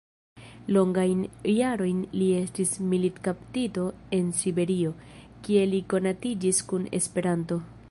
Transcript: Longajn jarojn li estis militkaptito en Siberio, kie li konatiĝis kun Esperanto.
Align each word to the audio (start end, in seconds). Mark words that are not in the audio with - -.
Longajn 0.75 1.19
jarojn 1.57 1.99
li 2.13 2.29
estis 2.37 2.71
militkaptito 2.93 3.85
en 4.21 4.33
Siberio, 4.41 4.97
kie 5.49 5.69
li 5.75 5.83
konatiĝis 5.95 6.67
kun 6.73 6.93
Esperanto. 7.03 7.63